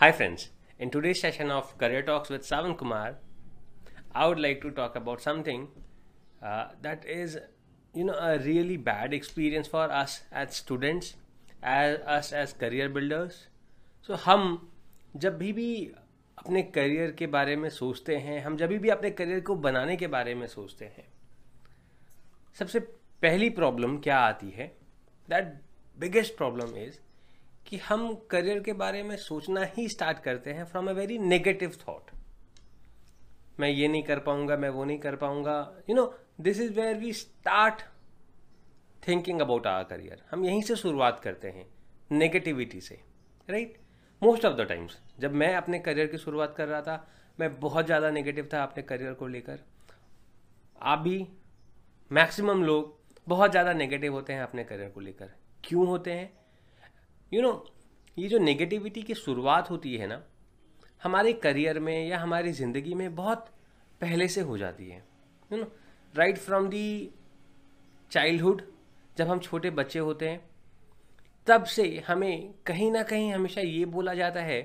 Hi 0.00 0.12
friends, 0.12 0.50
in 0.78 0.90
today's 0.90 1.20
session 1.20 1.50
of 1.50 1.76
Career 1.76 2.02
Talks 2.02 2.28
with 2.28 2.46
Savan 2.46 2.76
Kumar, 2.76 3.16
I 4.14 4.28
would 4.28 4.38
like 4.38 4.60
to 4.62 4.70
talk 4.70 4.94
about 4.94 5.20
something 5.20 5.66
uh, 6.40 6.66
that 6.82 7.04
is, 7.04 7.36
you 7.94 8.04
know, 8.04 8.14
a 8.14 8.38
really 8.38 8.76
bad 8.76 9.12
experience 9.12 9.66
for 9.66 9.90
us 9.90 10.20
as 10.30 10.54
students, 10.54 11.14
as 11.64 11.98
us 12.06 12.32
as 12.32 12.52
career 12.52 12.88
builders. 12.88 13.48
So 14.08 14.16
हम 14.26 14.70
जब 15.16 15.38
भी 15.38 15.52
भी 15.52 15.68
अपने 16.38 16.62
career 16.78 17.10
के 17.18 17.26
बारे 17.26 17.56
में 17.56 17.68
सोचते 17.70 18.16
हैं 18.18 18.40
हम 18.44 18.56
जब 18.56 18.76
भी 18.78 18.88
अपने 18.88 19.10
करियर 19.10 19.40
को 19.50 19.56
बनाने 19.66 19.96
के 19.96 20.06
बारे 20.14 20.34
में 20.34 20.46
सोचते 20.46 20.84
हैं 20.84 21.08
सबसे 22.58 22.80
पहली 23.22 23.50
प्रॉब्लम 23.60 23.98
क्या 24.06 24.20
आती 24.30 24.50
है 24.50 24.72
दैट 25.30 25.54
बिगेस्ट 25.96 26.36
प्रॉब्लम 26.36 26.76
इज़ 26.86 26.98
कि 27.68 27.76
हम 27.78 28.14
करियर 28.30 28.60
के 28.62 28.72
बारे 28.74 29.02
में 29.02 29.16
सोचना 29.18 29.64
ही 29.76 29.88
स्टार्ट 29.88 30.18
करते 30.18 30.52
हैं 30.52 30.64
from 30.64 30.88
a 30.90 30.92
very 30.92 31.18
negative 31.18 31.76
thought 31.88 32.10
मैं 33.60 33.68
ये 33.68 33.88
नहीं 33.88 34.02
कर 34.02 34.18
पाऊँगा, 34.18 34.56
मैं 34.56 34.68
वो 34.68 34.84
नहीं 34.84 34.98
कर 34.98 35.16
पाऊँगा. 35.16 35.56
You 35.90 35.96
know 35.96 36.14
this 36.40 36.60
is 36.60 36.72
where 36.72 36.96
we 36.96 37.12
start 37.12 37.82
thinking 39.02 39.40
about 39.40 39.66
our 39.66 39.84
career 39.84 40.22
हम 40.30 40.44
यहीं 40.44 40.62
से 40.62 40.76
शुरुआत 40.76 41.20
करते 41.20 41.48
हैं 41.48 41.66
नेगेटिविटी 42.10 42.80
से 42.80 43.00
right 43.48 43.76
most 44.22 44.44
of 44.44 44.54
the 44.56 44.66
times 44.68 44.98
जब 45.20 45.32
मैं 45.34 45.54
अपने 45.56 45.78
करियर 45.78 46.06
की 46.06 46.18
शुरुआत 46.18 46.54
कर 46.56 46.68
रहा 46.68 46.80
था, 46.82 47.06
मैं 47.38 47.58
बहुत 47.60 47.86
ज़्यादा 47.86 48.10
नेगेटिव 48.10 48.48
था 48.52 48.62
अपने 48.62 48.82
करियर 48.82 49.12
को 49.12 49.26
लेकर. 49.26 49.58
आप 50.82 50.98
भी 50.98 51.26
मैक्सिमम 52.10 52.62
लोग 52.64 52.96
बहुत 53.26 53.50
ज़्यादा 53.50 53.72
नेगेटिव 53.72 54.12
होते 54.12 54.32
हैं 54.32 54.42
अपने 54.42 54.64
करियर 54.64 54.88
को 54.90 55.00
लेकर. 55.00 55.30
क्यों 55.64 55.86
होते 55.86 56.12
हैं? 56.12 56.30
यू 57.32 57.42
नो 57.42 57.52
ये 58.16 58.28
जो 58.28 58.38
नेगेटिविटी 58.38 59.02
की 59.02 59.14
शुरुआत 59.14 59.70
होती 59.70 59.96
है 59.96 60.06
ना, 60.06 60.22
हमारे 61.02 61.32
करियर 61.34 61.78
में 61.80 62.08
या 62.08 62.18
हमारी 62.18 62.52
ज़िंदगी 62.52 62.94
में 62.94 63.14
बहुत 63.14 63.46
पहले 64.00 64.28
से 64.28 64.40
हो 64.40 64.58
जाती 64.58 64.88
है। 64.88 65.02
You 65.50 65.58
know 65.58 65.66
right 66.14 66.38
from 66.38 66.68
the 66.68 67.10
childhood 68.12 68.62
जब 69.16 69.28
हम 69.28 69.38
छोटे 69.38 69.70
बच्चे 69.72 69.98
होते 69.98 70.28
हैं, 70.28 70.40
तब 71.46 71.64
से 71.66 72.04
हमें 72.06 72.54
कहीं 72.66 72.90
ना 72.92 73.02
कहीं 73.02 73.32
हमेशा 73.32 73.60
ये 73.60 73.84
बोला 73.86 74.14
जाता 74.14 74.40
है 74.42 74.60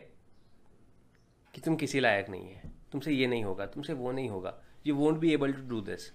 कि 1.53 1.61
तुम 1.61 1.75
किसी 1.75 2.00
लायक 2.00 2.30
नहीं 2.30 2.48
है, 2.48 2.72
तुमसे 2.92 3.11
ये 3.11 3.27
नहीं 3.27 3.44
होगा, 3.44 3.66
तुमसे 3.66 3.94
वो 3.94 4.11
नहीं 4.11 4.30
होगा 4.30 4.58
you 4.88 4.95
won't 4.95 5.17
be 5.20 5.33
able 5.33 5.53
to 5.53 5.67
do 5.70 5.81
this 5.81 6.11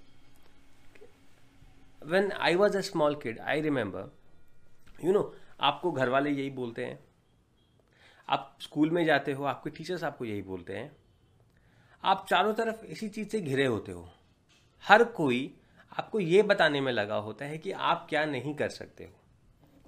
when 2.02 2.30
I 2.32 2.54
was 2.54 2.76
a 2.76 2.80
small 2.82 3.14
kid 3.22 3.38
I 3.40 3.60
remember 3.60 4.10
you 5.04 5.12
know 5.12 5.22
आपको 5.60 5.92
घर 5.92 6.08
वाले 6.08 6.30
यही 6.30 6.50
बोलते 6.50 6.84
हैं। 6.84 6.98
आप 8.28 8.58
स्कूल 8.60 8.90
में 8.90 9.04
जाते 9.04 9.32
हो, 9.32 9.44
आपके 9.44 9.70
टीचर्स 9.70 10.04
आपको 10.04 10.24
यही 10.24 10.42
बोलते 10.42 10.76
हैं। 10.76 10.96
आप 12.04 12.26
चारों 12.30 12.54
तरफ़ 12.54 12.84
इसी 12.84 13.08
चीज़ 13.08 13.28
से 13.28 13.40
घिरे 13.40 13.66
होते 13.66 13.92
हो। 13.92 14.08
हर 14.84 15.04
कोई 15.04 15.54
आपको 15.98 16.20
ये 16.20 16.42
बताने 16.42 16.80
में 16.80 16.92
लगा 16.92 17.16
होता 17.16 17.44
है 17.44 17.58
कि 17.58 17.72
आप 17.72 18.06
क्या 18.10 18.24
नहीं 18.24 18.54
कर 18.54 18.68
सकते 18.68 19.04
हो। 19.04 19.20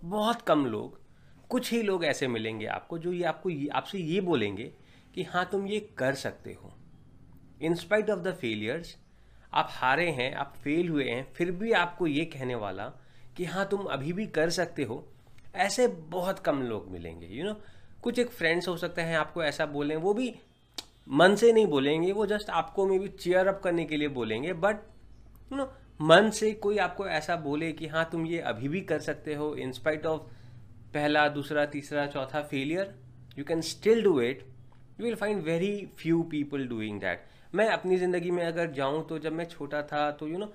बहुत 0.04 0.42
कम 0.42 0.66
लोग, 0.66 1.00
कुछ 1.48 1.72
ही 1.72 1.82
लोग 1.82 2.04
ऐसे 2.04 2.28
मिलेंगे 2.28 2.66
आपको 2.66 2.98
जो 2.98 3.12
ये 3.12 3.24
आपको 3.24 3.50
आपसे 3.72 3.98
ये 3.98 4.20
बोलेंगे 4.20 4.72
कि 5.14 5.22
हाँ 5.22 5.48
तुम 5.52 5.66
ये 5.66 5.80
कर 5.80 6.14
सकते 6.14 6.52
हो। 6.52 6.72
In 7.62 7.74
spite 7.74 8.10
of 8.10 8.20
the 8.20 8.34
failures 8.34 8.96
आप 9.54 9.68
हारे 9.70 10.10
हैं, 10.10 10.34
आप 10.34 10.54
फेल 10.56 10.88
हुए 10.88 11.10
हैं, 11.10 11.32
फिर 11.32 11.50
भी 11.50 11.72
आपको 11.72 12.06
ये 12.06 12.24
कहने 12.24 12.54
वाला 12.54 12.92
कि 13.36 13.44
हाँ 13.44 13.68
तुम 13.68 13.84
अभी 13.84 14.12
भी 14.12 14.26
कर 14.26 14.50
सकते 14.50 14.82
हो 14.82 15.12
ऐसे 15.56 15.86
बहुत 15.88 16.38
कम 16.38 16.62
लोग 16.62 16.90
मिलेंगे 16.90 17.26
यू 17.26 17.36
you 17.36 17.44
नो 17.44 17.52
know? 17.52 17.62
कुछ 18.02 18.18
एक 18.18 18.30
फ्रेंड्स 18.30 18.68
हो 18.68 18.76
सकते 18.76 19.02
हैं 19.02 19.16
आपको 19.16 19.42
ऐसा 19.42 19.66
बोलें 19.66 19.96
वो 19.96 20.14
भी 20.14 20.34
मन 21.08 21.34
से 21.34 21.52
नहीं 21.52 21.66
बोलेंगे 21.66 22.12
वो 22.12 22.26
जस्ट 22.26 22.50
आपको 22.50 22.86
मे 22.86 22.98
बी 22.98 23.08
चेयर 23.08 23.46
अप 23.46 23.60
करने 23.64 23.84
के 23.84 23.96
लिए 23.96 24.08
बोलेंगे 24.08 24.52
बट 24.52 24.76
यू 25.52 25.58
नो 25.58 25.70
मन 26.00 26.30
से 26.30 26.52
कोई 26.52 26.78
आपको 26.78 27.06
ऐसा 27.08 27.36
बोले 27.36 27.72
कि 27.72 27.86
हाँ 27.86 28.08
तुम 28.12 28.26
ये 28.26 28.38
अभी 28.38 28.68
भी 28.68 28.80
कर 28.80 28.98
सकते 29.00 29.34
हो 29.34 29.54
इंस्पाइट 29.56 30.06
ऑफ़ 30.06 30.22
पहला 30.94 31.28
दूसरा 31.28 31.64
तीसरा 31.66 32.06
चौथा 32.06 32.42
failure 32.42 32.94
you 33.38 33.44
can 33.44 33.60
still 33.60 34.02
do 34.02 34.20
it 34.20 34.44
you 35.00 35.06
will 35.06 35.14
find 35.14 35.42
very 35.42 35.74
few 35.98 36.22
people 36.22 36.66
doing 36.68 37.00
that 37.00 37.26
मैं 37.54 37.68
अपनी 37.68 37.96
ज़िंदगी 37.96 38.30
में 38.30 38.44
अगर 38.46 38.70
जाऊँ 38.70 39.06
तो 39.08 39.18
जब 39.18 39.32
मैं 39.32 39.44
छोटा 39.44 39.82
था 39.82 40.10
तो 40.10 40.28
यू 40.28 40.34
you 40.34 40.40
नो 40.40 40.46
know, 40.46 40.54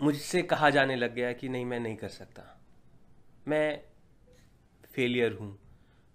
मुझसे 0.00 0.42
कहा 0.42 0.70
जाने 0.70 0.96
लग 0.96 1.14
गया 1.14 1.32
कि 1.32 1.48
नहीं 1.48 1.64
मैं 1.64 1.80
नहीं 1.80 1.96
कर 1.96 2.08
सकता 2.08 2.59
मैं 3.50 3.80
फेलियर 4.94 5.32
हूँ। 5.32 5.56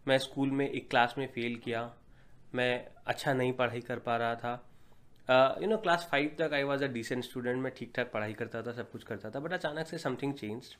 मैं 0.05 0.17
स्कूल 0.19 0.51
में 0.51 0.69
एक 0.69 0.89
क्लास 0.89 1.15
में 1.17 1.27
फ़ेल 1.27 1.55
किया। 1.63 1.91
मैं 2.55 2.87
अच्छा 3.07 3.33
नहीं 3.33 3.53
पढ़ाई 3.53 3.81
कर 3.81 3.99
पा 3.99 4.15
रहा 4.17 4.35
था। 4.35 5.59
यू 5.61 5.67
नो 5.67 5.77
क्लास 5.77 6.07
फाइव 6.11 6.35
तक 6.39 6.53
I 6.53 6.63
was 6.63 6.83
a 6.83 6.87
decent 6.87 7.23
student 7.23 7.61
मैं 7.61 7.71
ठीक 7.77 7.91
ठाक 7.95 8.11
पढ़ाई 8.11 8.33
करता 8.33 8.61
था, 8.61 8.71
सब 8.71 8.91
कुछ 8.91 9.03
करता 9.03 9.29
था 9.29 9.39
बट 9.39 9.53
अचानक 9.53 9.87
से 9.87 9.97
समथिंग 9.97 10.33
चेंज 10.33 10.75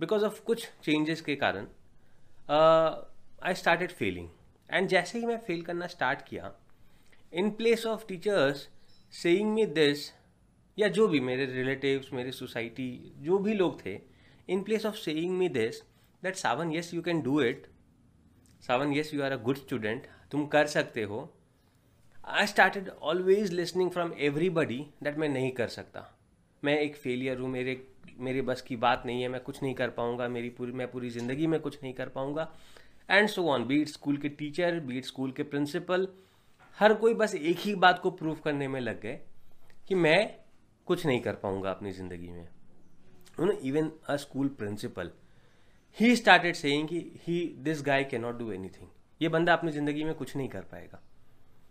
बिकॉज़ 0.00 0.24
ऑफ़ 0.24 0.42
कुछ 0.44 0.68
चेंजेस 0.84 1.20
के 1.20 1.36
कारण 1.36 1.66
आई 3.42 3.54
स्टार्टेड 3.54 3.90
फेलिंग 3.92 4.28
एंड 4.70 4.88
जैसे 4.88 5.18
ही 5.18 5.26
मैं 5.26 5.38
फेल 5.46 5.62
करना 5.62 5.86
स्टार्ट 5.86 6.26
किया 6.28 6.52
in 7.32 7.50
place 7.56 7.86
of 7.86 8.06
teachers 8.08 8.68
saying 9.12 9.52
me 9.54 9.66
this 9.78 10.10
या 10.78 10.88
जो 10.88 11.06
भी 11.08 11.20
मेरे 11.20 11.46
रिलेटिव्स 11.46 12.12
मेरे 12.12 12.32
सोसाइटी 12.32 12.90
जो 13.18 13.38
भी 13.38 13.54
लोग 13.54 13.84
थे 13.84 13.94
in 14.50 14.62
place 14.62 14.86
of 14.86 14.96
saying 14.96 15.36
me 15.38 15.48
this 15.48 15.82
that 16.22 16.36
Sawan 16.36 16.72
yes 16.72 16.92
you 16.94 17.02
can 17.02 17.20
do 17.22 17.40
it 17.40 17.66
Sawan 18.62 18.92
yes 18.92 19.12
you 19.14 19.22
are 19.22 19.32
a 19.32 19.42
good 19.42 19.56
student 19.56 20.06
तुम 20.30 20.46
कर 20.46 20.66
सकते 20.68 21.02
हो. 21.02 21.28
I 22.28 22.46
started 22.46 22.88
always 22.88 23.52
listening 23.52 23.90
from 23.90 24.12
everybody 24.18 24.84
that 25.02 25.18
मैं 25.18 25.28
नहीं 25.28 25.50
कर 25.52 25.68
सकता. 25.68 26.06
मैं 26.62 26.78
एक 26.80 26.96
फेलियर 26.96 27.38
हूँ, 27.38 27.48
मेरे 27.50 27.82
मेरे 28.18 28.42
बस 28.42 28.60
की 28.62 28.76
बात 28.76 29.02
नहीं 29.06 29.22
है, 29.22 29.28
मैं 29.28 29.40
कुछ 29.40 29.62
नहीं 29.62 29.74
कर 29.74 29.90
पाऊँगा, 29.90 30.26
मेरी 30.28 30.48
पूरी, 30.50 30.72
मैं 30.72 30.90
पूरी 30.90 31.10
ज़िंदगी 31.10 31.46
में 31.46 31.58
कुछ 31.60 31.78
नहीं 31.82 31.92
कर 31.94 32.08
पाऊँगा. 32.08 32.48
And 33.08 33.28
so 33.28 33.46
on 33.50 33.64
be it 33.66 33.88
school 33.88 34.16
के 34.16 34.28
टीचर 34.28 34.80
बीट 34.80 35.04
स्कूल 35.04 35.32
के 35.32 35.42
प्रिंसिपल 35.44 36.08
हर 36.78 36.94
कोई 36.94 37.14
बस 37.14 37.34
एक 37.34 37.58
ही 37.58 37.74
बात 37.76 37.98
को 37.98 38.10
प्रूव 38.10 38.40
करने 38.44 38.68
में 38.68 38.80
लग 38.80 39.00
गए 39.00 39.20
कि 39.88 39.94
मैं 39.94 40.34
कुछ 40.86 41.06
नहीं 41.06 41.20
कर 41.20 41.34
पाऊँगा 41.34 41.70
अपनी 41.70 41.92
ज़िंदगी 41.92 42.30
में. 42.30 42.48
You 43.40 43.46
know 43.46 43.52
even 43.64 43.90
a 44.08 44.16
school 44.16 44.48
principal 44.58 45.10
he 45.98 46.14
started 46.16 46.54
saying 46.54 46.88
कि 46.88 46.98
he 47.26 47.44
this 47.58 47.82
guy 47.82 48.04
can 48.04 48.20
not 48.20 48.38
do 48.38 48.50
anything 48.52 48.88
ये 49.20 49.28
बंदा 49.28 49.52
अपनी 49.52 49.72
ज़िंदगी 49.72 50.04
में 50.04 50.14
कुछ 50.14 50.36
नहीं 50.36 50.48
कर 50.48 50.62
पाएगा। 50.62 51.00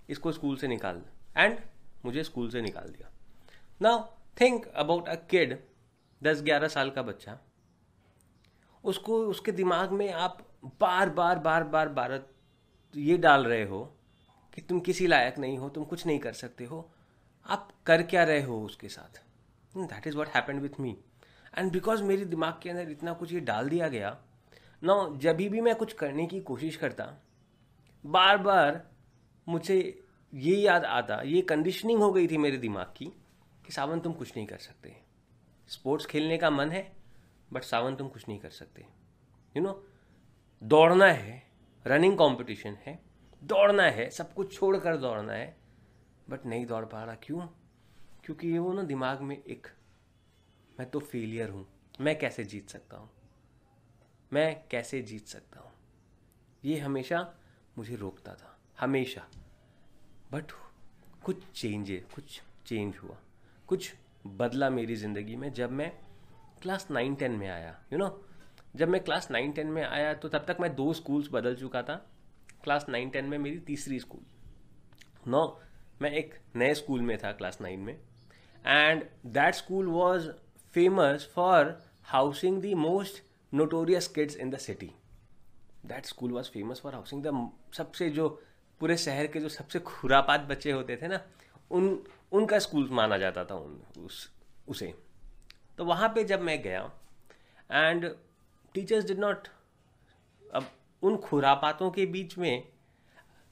इसको 0.10 0.32
स्कूल 0.32 0.56
से 0.58 0.68
निकाल 0.68 1.02
एंड 1.38 1.58
मुझे 2.06 2.24
स्कूल 2.24 2.50
से 2.50 2.62
निकाल 2.62 2.90
दिया। 2.90 3.10
Now 3.82 4.04
think 4.42 4.66
about 4.66 5.08
a 5.08 5.16
kid 5.30 5.58
दस 6.22 6.42
ग्यारह 6.42 6.68
साल 6.68 6.90
का 6.90 7.02
बच्चा। 7.02 7.38
उसको, 8.84 9.18
उसके 9.26 9.52
दिमाग 9.52 9.92
में 9.92 10.12
आप 10.12 10.46
बार 10.82 11.10
बार 11.10 11.40
बार 11.40 11.64
बार 11.64 11.90
बार 11.90 12.24
ये 12.94 13.18
डाल 13.18 13.46
रहे 13.46 13.64
हो 13.64 13.84
कि 14.54 14.62
तुम 14.62 14.80
किसी 14.80 15.08
लायक 15.08 15.38
नहीं 15.40 15.58
हो, 15.58 15.70
तुम 15.70 15.84
कुछ 15.84 16.06
नहीं 16.06 16.20
कर 16.20 16.34
सकते 16.34 16.66
हो। 16.66 16.90
आप 17.46 17.70
कर 17.86 18.04
क्या 18.04 18.24
रहे 18.24 18.42
हो 18.42 18.64
उसके 18.66 18.90
साथ? 18.90 19.22
That 19.74 20.08
is 20.08 20.18
what 20.18 20.28
happen 20.28 20.60
with 20.60 20.80
me 20.80 20.98
and 21.58 21.72
because 21.72 22.04
मेरे 22.04 22.26
दिमाग 22.26 22.60
के 22.64 22.70
अंदर 22.70 22.92
इतना 22.92 23.14
कुछ 23.14 23.34
ये 23.34 23.40
डाल 23.40 23.70
दिया 23.70 23.88
गया 23.88 24.18
नो 24.84 25.16
जब 25.18 25.38
भी 25.38 25.62
मैं 25.62 25.76
कुछ 25.76 25.94
करने 25.94 26.26
की 26.28 26.40
कोशिश 26.42 26.76
करता 26.76 27.06
बार 28.04 28.38
बार 28.38 28.82
मुझे 29.48 30.04
ये 30.34 30.56
याद 30.56 30.86
आता, 30.86 31.22
ये 31.22 31.42
कंडीशनिंग 31.42 32.00
हो 32.00 32.12
गई 32.12 32.28
थी 32.28 32.38
मेरे 32.38 32.58
दिमाग 32.58 32.94
की 32.98 33.06
कि 33.66 33.72
सावन 33.72 34.00
तुम 34.00 34.14
कुछ 34.14 34.36
नहीं 34.38 34.46
कर 34.48 34.58
सकते। 34.58 34.96
स्पोर्ट्स 35.68 36.06
खेलने 36.06 36.38
का 36.38 36.50
मन 36.50 36.70
है 36.70 36.92
बट 37.54 37.64
सावन 37.64 37.96
तुम 37.96 38.08
कुछ 38.08 38.28
नहीं 38.28 38.40
कर 38.40 38.50
सकते। 38.50 38.86
यू 39.58 39.64
नो 39.64 39.74
दौड़ना 40.64 41.06
है 41.06 41.42
रनिंग 41.86 42.18
कंपटीशन 42.18 42.78
है, 42.86 43.00
दौड़ना 43.44 43.84
है, 43.84 44.10
सब 44.10 44.34
कुछ 44.34 44.54
छोड़कर 44.54 44.98
दौड़ना 44.98 45.34
है 45.34 45.58
बट 46.30 46.46
नहीं 46.46 46.66
दौड़ 46.66 46.86
पा 46.86 47.04
रहा 47.04 47.16
क्यों? 47.16 47.48
क्योंकि 48.24 48.48
ये 48.48 48.60
वो 48.60 48.74
ना 48.74 48.84
दिमाग 48.84 49.22
में 49.22 49.36
एक 49.38 49.68
मैं 50.80 50.90
तो 50.90 51.00
फेलियर 51.00 51.50
हूँ। 51.50 51.66
मैं 52.02 52.18
कैसे 52.20 52.44
जीत 52.44 52.70
सकता 52.70 52.98
हूँ? 52.98 53.10
मैं 54.32 54.64
कैसे 54.72 55.02
जीत 55.02 55.28
सकता 55.28 55.60
हूँ? 55.60 55.72
ये 56.66 56.78
हमेशा 56.80 57.20
मुझे 57.78 57.96
रोकता 57.96 58.34
था 58.34 58.56
हमेशा। 58.80 59.26
बट 60.32 60.52
कुछ 61.26 61.44
चेंजे 61.56 61.98
कुछ 62.16 62.42
चेंज 62.66 62.98
हुआ। 62.98 63.18
कुछ 63.68 63.94
बदला 64.28 64.70
मेरी 64.70 64.96
ज़िंदगी 64.96 65.36
में 65.36 65.52
जब 65.54 65.72
मैं 65.72 65.92
क्लास 66.62 66.88
नाइन 66.92 67.16
टेन 67.16 67.32
में 67.32 67.48
आया 67.50 67.78
यू 67.94 67.98
you 67.98 68.00
नो 68.00 68.08
know, 68.08 68.76
जब 68.76 68.90
मैं 68.90 69.04
क्लास 69.04 69.32
नाइन 69.32 69.52
टेन 69.52 69.68
में 69.68 69.84
आया 69.84 70.14
तो 70.14 70.30
तब 70.30 70.46
तक 70.48 70.58
मैं 70.62 70.76
दो 70.76 70.92
स्कूल्स 70.94 71.30
बदल 71.32 71.56
चुका 71.56 71.82
था। 71.84 71.96
क्लास 72.64 72.86
नाइन 72.90 73.10
टेन 73.10 73.26
में 73.26 73.38
मेरी 73.38 73.60
तीसरी 73.68 74.00
स्कूल 74.00 74.22
नो 75.28 75.60
मैं 76.02 76.12
एक 76.12 76.40
नए 76.56 76.74
स्कूल 76.74 77.02
में 77.02 77.18
था 77.18 77.32
क्लास 77.32 77.62
नाइन 77.62 77.80
में। 77.80 77.98
And 78.66 79.04
that 79.26 79.56
school 79.56 79.88
was 79.88 80.30
famous 80.80 81.30
for 81.36 81.78
housing 82.04 82.62
the 82.62 82.74
most 82.78 83.24
notorious 83.54 84.08
kids 84.08 84.36
in 84.36 84.50
the 84.50 84.58
city 84.58 84.92
that 85.86 86.06
school 86.06 86.32
was 86.32 86.50
famous 86.50 86.80
for 86.80 86.94
housing 86.94 87.24
the 87.24 87.50
सबसे 87.74 88.10
जो 88.10 88.28
पूरे 88.82 88.98
शहर 88.98 89.28
के 89.28 89.40
जो 89.40 89.50
सबसे 89.50 89.80
खुरापात 89.80 90.40
बच्चे 90.40 90.72
होते 90.72 90.98
थे 90.98 91.08
ना, 91.08 91.20
उन, 91.72 92.00
उनका 92.32 92.60
स्कूल 92.60 92.90
माना 92.92 93.18
जाता 93.18 93.46
था 93.46 93.56
उन, 93.56 93.82
उस, 94.06 94.30
उसे। 94.68 94.94
तो 95.78 95.86
वहाँ 95.86 96.10
पे 96.10 96.24
जब 96.24 96.42
मैं 96.42 96.62
गया 96.62 96.92
एंड 97.72 98.10
टीचर्स 98.76 99.06
डिड 99.06 99.20
नॉट 99.20 99.48
अब 100.54 100.72
उन 101.04 101.18
खुरापातों 101.18 101.92
के 101.92 102.06
बीच 102.06 102.38
में 102.38 102.64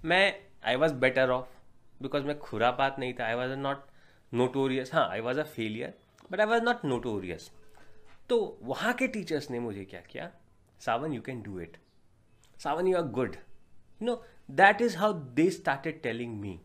मैं 0.05 0.39
I 0.65 0.75
was 0.75 0.93
better 0.93 1.29
off 1.29 2.01
because 2.01 2.23
मैं 2.23 2.39
खुरापात 2.39 2.99
नहीं 2.99 3.13
था 3.13 3.25
आई 3.25 3.33
वॉज़ 3.33 3.53
नॉट 3.59 3.85
नोटोरियस 4.33 4.93
हाँ 4.93 5.09
I 5.09 5.19
was 5.19 5.39
a 5.39 5.43
failure 5.43 5.93
but 6.31 6.39
I 6.39 6.45
was 6.45 6.63
not 6.63 6.85
notorious 6.85 7.51
तो 8.29 8.59
वहाँ 8.63 8.93
के 8.93 9.07
टीचर्स 9.07 9.49
ने 9.51 9.59
मुझे 9.59 9.85
क्या 9.85 10.01
किया? 10.01 10.31
Sawan 10.79 11.13
you 11.13 11.21
can 11.21 11.41
do 11.41 11.59
it 11.59 11.77
Sawan 12.63 12.87
you 12.87 12.97
are 12.97 13.03
good 13.03 13.35
you 14.01 14.05
know 14.05 14.23
that 14.51 14.81
is 14.81 14.97
how 14.97 15.13
they 15.13 15.49
started 15.49 16.01
telling 16.01 16.39
me 16.39 16.59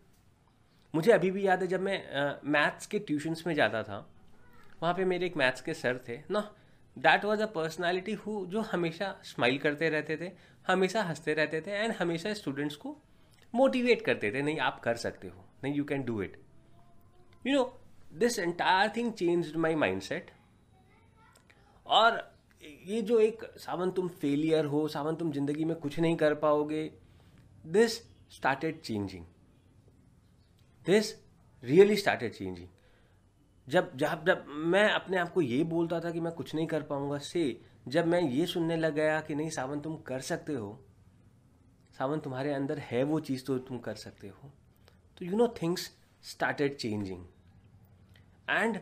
मुझे 0.95 1.13
अभी 1.13 1.31
भी 1.31 1.47
याद 1.47 1.63
है 1.63 1.69
जब 1.69 1.81
मैं 1.81 2.39
मैथ्स 2.45 2.85
uh, 2.85 2.91
के 2.91 2.99
ट्यूशन्स 2.99 3.47
में 3.47 3.55
जाता 3.55 3.83
था। 3.83 3.99
वहाँ 4.83 4.95
पे 4.95 5.05
मेरे 5.05 5.27
एक 5.27 5.37
मैथ्स 5.37 5.61
के 5.61 5.75
सर 5.75 5.99
थे। 6.09 6.19
ना 6.31 6.41
that 6.99 7.25
was 7.25 7.43
a 7.43 7.47
personality 7.47 8.13
who 8.15 8.47
जो 8.47 8.61
हमेशा 8.61 9.15
स्माइल 9.25 9.59
करते 9.59 9.89
रहते 9.89 10.17
थे 10.17 10.31
हमेशा 10.67 11.03
हँसते 11.03 11.35
रहते 11.35 11.61
थे 11.61 11.71
एंड 11.71 11.93
हमेशा 11.93 12.33
स्टूडेंट्स 12.35 12.77
को 12.77 12.97
मोटिवेट 13.55 14.03
करते 14.03 14.33
थे 14.33 14.43
नहीं 14.43 14.59
आप 14.59 14.81
कर 14.81 14.97
सकते 14.97 15.29
हो। 15.29 15.45
नहीं 15.65 15.75
you 15.75 15.85
can 15.85 16.05
do 16.05 16.23
it 16.23 16.37
you 17.47 17.55
know 17.55 17.82
this 18.13 18.39
entire 18.39 18.93
thing 18.97 19.13
change 19.13 19.57
my 19.57 19.75
mind 19.75 20.01
set 20.03 20.31
और 21.87 22.33
ये 22.87 23.03
जो 23.03 23.19
एक, 23.21 23.45
सावन 23.59 23.91
तुम 23.91 24.09
फेलियर 24.09 24.65
हो, 24.65 24.89
सावन 24.89 25.17
तुम 25.17 25.33
ज़िंदगी 25.33 25.65
में 25.65 25.77
कुछ 25.77 25.99
नहीं 26.01 26.17
कर 26.17 26.35
पाओगे 26.35 26.93
this 27.67 27.97
started 28.31 28.81
changing 28.81 29.25
this 30.87 31.15
really 31.65 31.97
started 31.97 32.33
changing 32.33 32.69
जब 33.69 33.97
जब 33.97 34.25
जब 34.27 34.45
मैं 34.49 34.89
अपने 34.89 35.17
आप 35.17 35.33
को 35.33 35.41
ये 35.43 35.63
बोलता 35.65 36.01
था 36.01 36.11
कि 36.11 36.21
मैं 36.21 36.33
कुछ 36.33 36.55
नहीं 36.55 36.67
कर 36.67 36.83
पाऊँगा, 36.83 37.19
से 37.19 37.61
जब 37.89 38.07
मैं 38.07 38.21
ये 38.21 38.47
सुनने 38.47 38.77
लग 38.77 38.95
गया 38.95 39.21
कि 39.21 39.35
नहीं, 39.35 39.51
सावन 39.51 39.81
तुम 39.81 39.97
कर 39.97 40.21
सकते 40.21 40.53
हो, 40.53 40.85
सावन 41.99 42.19
तुम्हारे 42.19 42.53
अंदर 42.53 42.79
है 42.79 43.03
वो 43.03 43.21
चीज़ 43.21 43.45
तो 43.45 43.59
तुम 43.59 43.79
कर 43.79 43.95
सकते 43.95 44.29
हो 44.29 44.51
तो 45.19 45.25
you 45.25 45.37
know 45.37 45.49
things 45.63 45.91
started 46.23 46.77
changing 46.77 47.25
and 48.53 48.77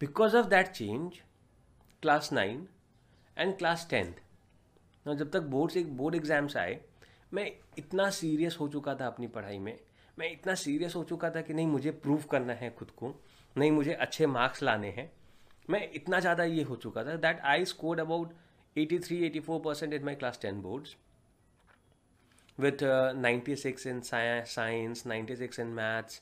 because 0.00 0.36
of 0.36 0.46
that 0.46 0.68
change 0.68 1.20
class 2.02 2.32
nine 2.32 2.68
and 3.38 3.56
class 3.58 3.86
tenth 3.90 4.12
जब 5.06 5.30
तक 5.30 5.40
बोर्ड 5.40 5.72
से 5.72 5.84
बोर्ड 5.84 6.14
एग्ज़ाम्स 6.14 6.56
आए 6.56 6.80
मैं 7.32 7.50
इतना 7.78 8.10
सीरियस 8.10 8.56
हो 8.60 8.68
चुका 8.68 8.94
था 8.94 9.06
अपनी 9.06 9.26
पढ़ाई 9.26 9.58
में। 9.58 9.78
मैं 10.18 10.30
इतना 10.32 10.54
सीरियस 10.54 10.94
हो 10.94 11.04
चुका 11.04 11.30
था 11.30 11.40
कि 11.40 11.54
नहीं 11.54 11.66
मुझे 11.66 11.90
प्रूव 11.90 12.22
करना 12.22 12.52
है 12.52 12.70
खुद 12.70 12.90
को 12.90 13.14
नहीं 13.56 13.70
मुझे 13.70 13.92
अच्छे 13.92 14.26
मार्क्स 14.26 14.62
लाने 14.62 14.90
हैं। 14.90 15.10
मैं 15.70 15.90
इतना 15.92 16.20
ज़्यादा 16.20 16.44
ये 16.44 16.62
हो 16.62 16.76
चुका 16.76 17.04
था 17.04 17.16
that 17.16 17.40
I 17.40 17.64
scored 17.64 18.00
about 18.00 18.34
83 18.76 19.20
84 19.30 19.60
percent 19.64 19.92
in 19.92 20.04
my 20.04 20.14
class 20.14 20.38
ten 20.42 20.60
boards 20.62 20.96
uh, 22.58 23.12
96 23.16 23.86
in 23.86 24.02
science 24.02 25.06
96 25.06 25.58
in 25.58 25.74
maths 25.74 26.20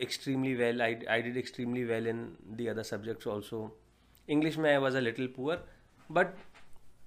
extremely 0.00 0.56
well. 0.56 0.82
I, 0.82 0.98
I 1.08 1.20
did 1.20 1.36
extremely 1.36 1.84
well 1.84 2.06
in 2.06 2.36
the 2.56 2.68
other 2.70 2.84
subjects 2.84 3.26
also. 3.26 3.72
English 4.28 4.56
mein 4.58 4.74
i 4.74 4.78
was 4.78 4.94
a 4.94 5.00
little 5.00 5.28
poor. 5.28 5.58
But 6.10 6.36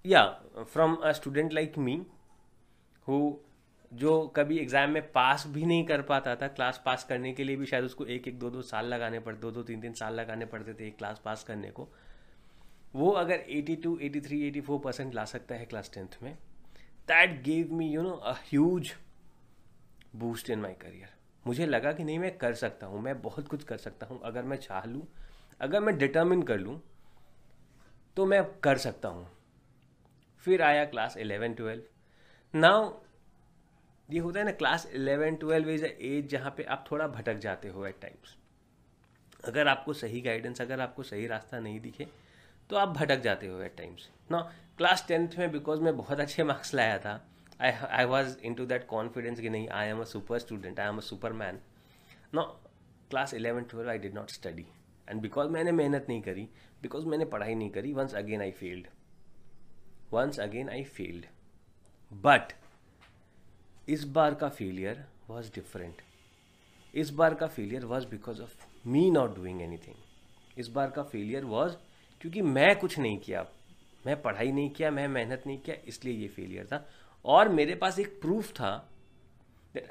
yeah 0.04 0.36
from 0.66 0.98
a 1.04 1.14
student 1.14 1.54
like 1.54 1.78
me 1.78 2.02
who 3.08 3.22
जो 3.94 4.12
कभी 4.36 4.58
exam 4.58 4.90
में 4.90 5.12
पास 5.12 5.44
भी 5.48 5.66
नहीं 5.66 5.86
कर 5.86 6.02
पाता 6.10 6.36
था 6.36 6.48
class 6.48 6.82
pass 6.86 7.04
करने 7.10 7.32
के 7.34 7.44
लिए 7.44 7.56
भी 7.56 7.66
शायद 7.66 7.86
उसको 7.86 8.06
एक 8.06 8.28
एक 8.28 8.38
दो 8.40 8.50
दो 8.50 8.62
साल 8.62 8.86
लगाने 8.86 9.20
पड़ते 9.20 9.42
दो 9.42 9.52
दो 9.52 9.64
तीन 9.64 9.82
तीन 9.82 9.94
साल 9.94 10.14
लगाने 10.14 10.46
पड़ते 10.46 10.74
थे 10.74 10.88
एक 10.88 10.98
क्लास 10.98 11.22
पास 11.26 11.44
करने 11.44 11.72
को। 11.72 11.88
वो 12.96 13.12
अगर 13.12 13.44
82, 13.50 13.98
83, 14.02 14.40
84 14.52 14.80
परसेंट 14.84 15.16
ला 15.16 15.26
सकता 15.26 15.56
है 15.56 15.66
क्लास 15.66 15.92
टेंथ 15.94 16.18
में 16.24 16.34
that 17.12 17.42
gave 17.44 17.74
me 17.74 17.90
you 17.90 18.02
know 18.02 18.12
a 18.12 18.32
huge 18.32 18.94
boost 20.16 20.50
in 20.50 20.60
my 20.60 20.74
career 20.74 21.10
मुझे 21.46 21.66
लगा 21.66 21.92
कि 21.92 22.04
नहीं, 22.04 22.20
मैं 22.20 22.38
कर 22.38 22.54
सकता 22.54 22.88
हूँ, 22.88 23.02
मैं 23.02 23.22
बहुत 23.22 23.48
कुछ 23.48 23.64
कर 23.64 23.78
सकता 23.78 24.06
हूँ, 24.06 24.20
अगर 24.24 24.44
मैं 24.44 24.58
चाह 24.58 24.86
लूँ, 24.86 25.02
अगर 25.62 25.80
मैं 25.80 25.98
डिटर्मिन 25.98 26.42
कर 26.44 26.60
लूँ 26.60 26.80
तो 28.18 28.26
मैं 28.26 28.44
कर 28.64 28.78
सकता 28.78 29.10
हूँ। 29.10 29.28
फिर 30.46 30.62
आया 30.62 30.86
क्लास 30.86 31.18
इलेवन 31.18 31.54
ट्वेल्व 31.54 32.60
नाउ 32.60 32.92
ये 34.10 34.20
होता 34.20 34.40
है 34.40 34.46
ना 34.46 34.52
class 34.52 34.86
eleven 34.96 35.36
twelve 35.36 35.70
is 35.70 35.86
age 35.86 36.30
जहाँ 36.30 36.54
पे 36.58 36.64
आप 36.64 36.86
थोड़ा 36.92 37.08
भटक 37.08 37.38
जाते 37.40 37.68
हो 37.68 37.86
एट 37.86 38.00
टाइम्स 38.02 38.36
अगर 39.46 39.68
आपको 39.68 39.94
सही 39.94 40.22
गाइडेंस 40.22 40.62
अगर 40.62 40.80
आपको 40.80 41.04
सही 41.04 41.28
रास्ता 41.28 41.60
नहीं 41.60 41.80
दिखे 41.82 42.08
तो 42.70 42.76
आप 42.76 42.90
भटक 42.98 43.22
जाते 43.22 43.48
हो 43.48 43.62
एट 43.62 43.76
टाइम्स 43.78 44.10
ना 44.32 44.40
क्लास 44.78 45.06
टेंथ 45.08 45.38
में 45.40 45.52
बिकॉज़ 45.52 45.82
मैं 45.82 45.96
बहुत 45.98 46.20
अच्छे 46.20 46.44
मार्क्स 46.44 46.74
लाया 46.74 46.98
था 47.00 47.14
I 47.62 47.72
I 47.72 48.06
was 48.06 48.38
in 48.44 48.54
to 48.54 48.66
that 48.66 48.86
confidence 48.88 49.40
कि 49.40 49.50
नहीं 49.50 49.68
I 49.70 49.88
am 49.88 50.02
a 50.02 50.04
super 50.04 50.40
student 50.40 50.80
I 50.80 50.88
am 50.88 50.98
a 50.98 51.02
super 51.02 51.34
man 51.34 51.60
no 52.36 52.44
class 53.10 53.34
eleven 53.34 53.64
twelve 53.64 53.90
I 53.90 53.98
did 53.98 54.14
not 54.14 54.30
study 54.30 54.66
and 55.08 55.22
because 55.22 55.50
मैंने 55.50 55.72
मेहनत 55.72 56.06
नहीं 56.10 56.22
करी 56.22 56.48
बिकॉज़ 56.82 57.06
मैंने 57.06 57.26
पढ़ाई 57.26 57.56
नहीं 57.56 57.70
करी 57.70 57.94
once 57.94 58.16
again 58.16 58.42
I 58.42 58.52
failed 58.52 58.88
once 60.14 60.40
again 60.40 60.70
I 60.70 60.84
failed 60.84 61.26
but 62.12 62.54
इस 63.90 64.04
बार 64.04 64.36
का 64.36 64.50
फेलियर 64.50 65.06
वॉज़ 65.30 65.54
डिफरेंट 65.56 66.02
इस 66.96 67.10
बार 67.10 67.34
का 67.34 67.48
failure 67.48 67.86
was 67.86 68.08
because 68.08 68.42
of 68.42 68.56
me 68.88 69.10
not 69.12 69.36
doing 69.36 69.62
anything 69.78 70.60
इस 70.60 70.68
बार 70.68 70.92
का 70.92 71.04
फेलियर 71.04 71.46
वॉज़ 71.46 71.76
क्योंकि 72.22 72.42
मैं 72.42 72.76
कुछ 72.80 73.00
नहीं 73.00 73.20
किया. 73.20 73.46
मैं 74.06 74.22
पढ़ाई 74.22 74.52
नहीं 74.52 74.70
किया, 74.70 74.92
मैं 74.92 75.08
मेहनत 75.08 75.44
नहीं 75.48 75.60
किया, 75.60 75.76
इसलिए 75.88 76.14
ये 76.14 76.28
फेलियर 76.28 76.66
था। 76.66 76.86
और 77.26 77.50
मेरे 77.50 77.76
पास 77.76 78.00
एक 78.00 78.20
प्रूफ 78.22 78.52
था 78.52 78.72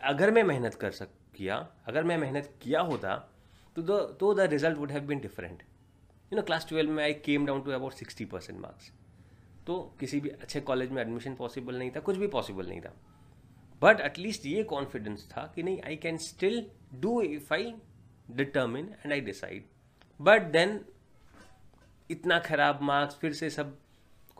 अगर 0.03 0.31
मैं 0.31 0.43
मेहनत 0.45 0.75
कर 0.75 0.91
सक, 0.91 1.09
किया, 1.37 1.57
अगर 1.87 2.05
मैं 2.05 2.17
मेहनत 2.19 2.55
किया 2.63 2.81
होता 2.81 3.17
तो 3.77 3.83
द 3.83 4.17
तो 4.21 4.33
the 4.35 4.49
result 4.51 4.79
would 4.79 4.91
have 4.91 5.03
been 5.07 5.21
different 5.21 5.63
you 6.33 6.37
know 6.37 6.43
class 6.43 6.67
twelve 6.69 6.91
में 6.91 7.03
I 7.05 7.13
came 7.27 7.47
down 7.47 7.63
to 7.63 7.71
about 7.71 7.93
sixty 7.93 8.25
percent 8.25 8.59
marks 8.61 8.91
तो 9.67 9.81
किसी 10.01 10.21
भी 10.21 10.29
अच्छे 10.29 10.61
कॉलेज 10.61 10.91
में 10.91 11.01
एडमिशन 11.03 11.35
पॉसिबल 11.35 11.79
नहीं 11.79 11.91
था, 11.91 12.01
कुछ 12.01 12.17
भी 12.17 12.27
पॉसिबल 12.27 12.67
नहीं 12.67 12.81
था. 12.81 12.93
बट 13.83 14.01
एटलीस्ट 14.01 14.47
ये 14.47 14.63
कॉन्फिडेंस 14.65 15.29
था 15.31 15.53
कि 15.55 15.63
नहीं 15.63 15.81
I 15.87 15.97
can 15.97 16.17
still 16.19 16.65
do 16.95 17.21
if 17.23 17.53
I 17.55 17.73
determine 18.31 18.95
and 19.05 19.13
I 19.13 19.21
decide 19.21 19.65
but 20.21 20.51
then 20.53 20.81
इतना 22.11 22.39
खराब 22.39 22.83
मार्क्स 22.83 23.17
फिर 23.17 23.33
से 23.33 23.51
सब 23.51 23.77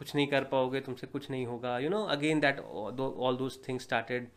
कुछ 0.01 0.15
नहीं 0.15 0.27
कर 0.27 0.45
पाओगे 0.51 0.81
तुमसे 0.81 1.07
कुछ 1.07 1.31
नहीं 1.31 1.47
होगा। 1.47 1.79
You 1.79 1.89
know 1.91 2.03
again 2.13 2.41
that 2.41 2.61
all 2.61 3.37
those 3.37 3.59
things 3.69 3.83
started 3.85 4.29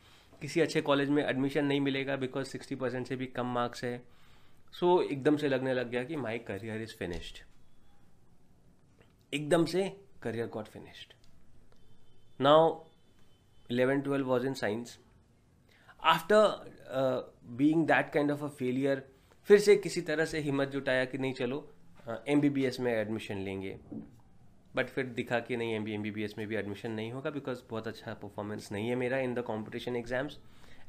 किसी 0.42 0.62
अच्छे 0.62 0.82
कॉलेज 0.82 1.10
में 1.10 1.24
एडमिशन 1.24 1.66
नहीं 1.66 1.82
मिलेगा 1.82 2.16
बिकॉज़ 2.18 2.48
सिक्सटी 2.48 2.76
परसेंट 2.76 3.08
से 3.08 3.16
भी 3.16 3.26
कम 3.36 3.54
मार्क्स 3.54 3.84
है। 3.84 3.98
सो 4.74 4.96
so, 4.96 5.12
एकदम 5.12 5.38
से 5.38 5.50
लगने 5.50 5.74
लग 5.74 5.90
गया 5.90 6.04
कि 6.04 6.16
माई 6.16 6.38
करियर 6.48 6.82
इज़ 6.82 6.96
फिनिश्ड 7.00 7.38
एकदम 9.34 9.66
से 9.66 9.84
career 10.24 10.48
got 10.54 10.68
finished 10.68 11.14
now 12.42 12.74
eleven 13.70 14.02
twelve 14.02 14.28
was 14.28 14.46
in 14.48 14.54
science 14.54 14.98
after 16.14 17.28
being 17.58 17.86
that 17.88 18.12
kind 18.14 18.32
of 18.32 18.44
a 18.44 18.48
failure 18.60 19.04
फिर 19.50 19.60
से 19.60 19.76
किसी 19.76 20.02
तरह 20.02 20.26
से 20.26 20.40
हिम्मत 20.42 20.70
जुटाया 20.70 21.06
कि 21.06 21.18
नहीं 21.18 21.34
चलो 21.34 21.68
एम 22.28 22.42
बी 22.42 22.50
बी 22.50 22.66
एस 22.66 22.80
में 22.80 22.92
एडमिशन 22.94 23.38
लेंगे। 23.40 23.78
बट 24.76 24.90
फिर 24.90 25.06
दिखा 25.16 25.40
कि 25.40 25.58
नहीं 25.58 25.74
M 25.76 25.84
B 25.84 25.94
M 25.94 26.04
B 26.04 26.24
S 26.24 26.36
में 26.38 26.48
भी 26.48 26.56
एडमिशन 26.56 26.92
नहीं 26.92 27.12
होगा 27.12 27.30
बिकॉज़ 27.30 27.62
बहुत 27.70 27.88
अच्छा 27.88 28.14
परफॉर्मेंस 28.22 28.72
नहीं 28.72 28.90
है 28.90 28.96
मेरा 28.96 29.18
in 29.20 29.34
the 29.34 29.42
competition 29.48 29.96
exams 29.96 30.38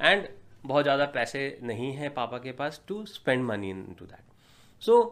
and 0.00 0.28
बहुत 0.66 0.84
ज़्यादा 0.84 1.04
पैसे 1.14 1.46
नहीं 1.62 1.92
हैं 1.92 2.12
पापा 2.14 2.38
के 2.38 2.52
पास 2.52 2.80
to 2.88 3.04
spend 3.06 3.44
money 3.44 3.70
in 3.70 3.84
to 3.98 4.06
that 4.06 4.82
so 4.82 5.02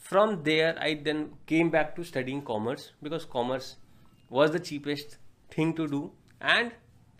from 0.00 0.36
there 0.42 0.78
I 0.78 0.94
then 1.04 1.24
came 1.48 1.70
back 1.70 1.92
to 1.96 2.04
studying 2.04 2.42
commerce 2.42 2.92
because 3.02 3.26
commerce 3.26 3.76
was 4.30 4.52
the 4.52 4.60
cheapest 4.62 5.18
thing 5.58 5.74
to 5.76 5.86
do 5.86 6.10
and 6.42 6.70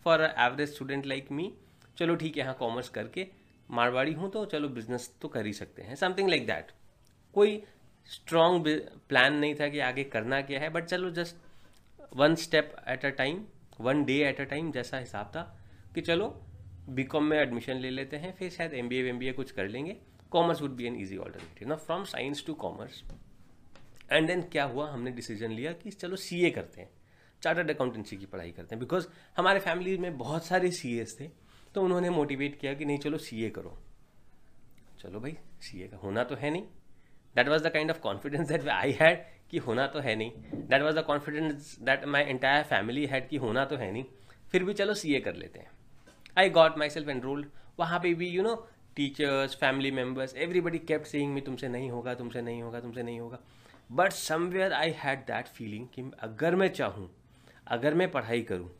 for 0.06 0.20
a 0.20 0.46
average 0.46 0.74
student 0.74 1.06
like 1.06 1.30
me 1.32 1.52
चलो 1.98 2.14
ठीक 2.16 2.36
है, 2.36 2.42
यहाँ 2.42 2.54
commerce 2.54 2.88
करके 2.88 3.26
मारवाड़ी 3.70 4.12
हूँ 4.12 4.30
तो 4.30 4.44
चलो 4.46 4.68
business 4.68 5.10
तो 5.22 5.28
कर 5.28 5.46
ही 5.46 5.52
सकते 5.52 5.82
हैं. 5.82 5.94
समथिंग 5.94 6.28
लाइक 6.28 6.46
दैट 6.46 6.70
कोई 7.34 7.62
स्ट्रॉन्ग 8.06 8.68
प्लान 9.08 9.34
नहीं 9.34 9.54
था 9.54 9.68
कि 9.68 9.78
आगे 9.80 10.04
करना 10.04 10.40
क्या 10.40 10.60
है 10.60 10.68
बट 10.70 10.84
चलो 10.84 11.10
just 11.10 11.36
one 12.16 12.34
step 12.34 12.74
at 12.88 13.04
a 13.04 13.08
time 13.18 13.44
one 13.80 14.04
day 14.04 14.18
at 14.24 14.40
a 14.40 14.44
time 14.44 14.70
जैसा 14.72 14.98
हिसाब 14.98 15.26
था 15.26 15.42
कि 15.94 16.00
चलो 16.00 16.28
बी 16.88 17.04
कॉम 17.04 17.24
में 17.24 17.36
एडमिशन 17.38 17.76
ले 17.76 17.90
लेते 17.90 18.16
हैं, 18.16 18.32
फिर 18.34 18.50
शायद 18.50 18.74
M 18.74 18.88
B 18.88 18.96
A 18.96 19.08
M 19.08 19.18
B 19.18 19.28
A 19.28 19.32
कुछ 19.32 19.50
कर 19.50 19.68
लेंगे। 19.68 19.96
Commerce 20.30 20.60
would 20.62 20.76
be 20.76 20.86
an 20.86 21.00
easy 21.00 21.16
alternative 21.16 21.68
ना 21.68 21.76
from 21.76 22.04
science 22.04 22.44
to 22.46 22.54
commerce 22.54 23.02
and 24.12 24.26
then 24.26 24.42
क्या 24.42 24.64
हुआ? 24.64 24.88
हमने 24.90 25.10
डिसीज़न 25.10 25.52
लिया 25.52 25.72
कि 25.72 25.90
चलो 25.90 26.16
सी 26.16 26.40
ए 26.46 26.50
करते 26.50 26.80
हैं 26.80 26.90
चार्टर्ड 27.42 27.70
अकाउंटेंसी 27.70 28.16
की 28.16 28.26
पढ़ाई 28.26 28.50
करते 28.50 28.74
हैं 28.74 28.80
बिकॉज़ 28.80 29.06
हमारे 29.36 29.60
फैमिली 29.60 29.96
में 29.98 30.16
बहुत 30.18 30.44
सारे 30.44 30.70
सी 30.72 30.96
एस 30.98 31.16
थे 31.20 31.28
तो 31.74 31.82
उन्होंने 31.82 32.10
मोटिवेट 32.10 32.58
किया 32.60 32.74
कि 32.74 32.84
नहीं, 32.84 32.98
चलो 32.98 33.18
सी 33.18 33.44
ए 33.44 33.50
करो। 33.50 33.78
चलो 35.00 35.20
भाई 35.20 35.36
सी 35.62 35.82
ए 35.82 35.88
का 35.88 35.96
होना 35.96 36.24
तो 36.24 36.34
है 36.34 36.50
नहीं। 36.50 36.66
That 37.36 37.48
was 37.48 37.62
the 37.64 37.72
kind 37.72 37.90
of 37.90 38.00
confidence 38.00 38.48
that 38.48 38.68
I 38.68 38.92
had 39.00 39.24
कि 39.50 39.58
होना 39.58 39.86
तो 39.86 40.00
है 40.00 40.14
नहीं। 40.16 40.30
That 40.68 40.82
was 40.82 40.96
the 40.96 41.02
confidence 41.04 41.76
that 41.82 42.04
my 42.04 42.22
entire 42.24 42.62
family 42.64 43.06
had 43.06 43.28
कि 43.28 43.36
होना 43.36 43.64
तो 43.64 43.76
है 43.76 43.90
नहीं। 43.92 44.04
फिर 44.52 44.64
भी 44.64 44.74
चलो 44.74 44.94
सी 44.94 45.14
ए 45.14 45.20
कर 45.20 45.34
लेते 45.34 45.58
हैं। 45.58 45.70
I 46.38 46.50
got 46.50 46.78
my 46.78 46.90
self 46.90 47.08
enrolled 47.08 47.46
वहाँ 47.78 47.98
पे 48.00 48.14
भी 48.14 48.28
you 48.28 48.42
know 48.42 48.54
teachers 48.96 49.54
family 49.54 49.90
members 49.90 50.34
everybody 50.36 50.78
kept 50.78 51.06
saying 51.06 51.32
me 51.34 51.40
तुमसे 51.40 51.68
नहीं 51.68 51.90
होगा 51.90 52.14
तुमसे 52.14 52.42
नहीं 52.42 52.62
होगा 52.62 52.80
तुमसे 52.80 53.02
नहीं 53.02 53.20
होगा। 53.20 53.38
But 53.92 54.12
somewhere 54.12 54.72
I 54.72 54.94
had 54.98 55.18
that 55.26 55.46
feeling 55.48 55.86
कि 55.94 56.10
अगर 56.20 56.54
मैं 56.54 56.68
चाहूँ 56.68 57.08
अगर 57.66 57.94
मैं 57.94 58.10
पढ़ाई 58.10 58.42
करूँ 58.42 58.70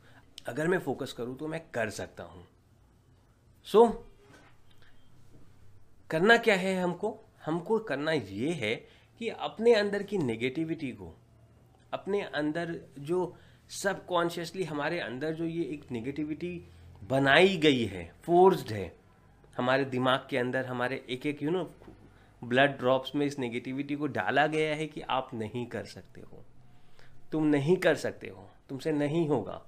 अगर 0.47 0.67
मैं 0.67 0.79
फोकस 0.79 1.13
करूँ 1.13 1.37
तो 1.37 1.47
मैं 1.47 1.61
कर 1.73 1.89
सकता 1.89 2.23
हूँ। 2.23 2.45
सो 3.67 3.85
so, 3.85 3.93
करना 6.09 6.37
क्या 6.37 6.55
है 6.55 6.75
हमको? 6.81 7.09
हमको 7.47 7.79
करना 7.79 8.11
ये 8.11 8.51
है 8.53 8.75
कि 9.21 9.29
अपने 9.29 9.73
अंदर 9.73 10.03
की 10.03 10.17
नेगेटिविटी 10.17 10.91
को, 10.91 11.13
अपने 11.93 12.21
अंदर 12.21 12.79
जो 12.99 13.35
सबकॉन्शियसली 13.83 14.63
हमारे 14.63 14.99
अंदर 14.99 15.33
जो 15.33 15.45
ये 15.45 15.63
एक 15.63 15.91
नेगेटिविटी 15.91 16.51
बनाई 17.09 17.57
गई 17.57 17.83
है 17.85 18.11
फोर्स्ड 18.23 18.71
है, 18.71 18.91
हमारे 19.57 19.85
दिमाग 19.85 20.27
के 20.29 20.37
अंदर, 20.37 20.65
हमारे 20.65 21.03
एक 21.09 21.25
एक 21.25 21.43
यू 21.43 21.51
नो 21.51 21.63
ब्लड 22.41 22.77
ड्रॉप्स 22.77 23.15
में 23.15 23.25
इस 23.25 23.37
नेगेटिविटी 23.39 23.95
को 23.95 24.07
डाला 24.07 24.45
गया 24.47 24.75
है 24.75 24.85
कि 24.87 25.01
आप 25.01 25.29
नहीं 25.33 25.65
कर 25.65 25.85
सकते 25.85 26.21
हो। 26.21 26.43
तुम 27.31 27.45
नहीं 27.45 27.75
कर 27.77 27.95
सकते 27.95 28.27
हो, 28.27 28.49
तुमसे 28.69 28.91
नहीं 28.91 29.27
होगा। 29.27 29.61